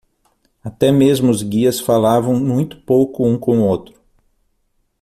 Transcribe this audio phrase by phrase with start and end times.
[0.63, 3.93] Até mesmo os guias falavam muito pouco um com o outro.